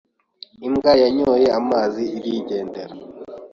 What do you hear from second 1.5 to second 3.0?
amazi arigendera.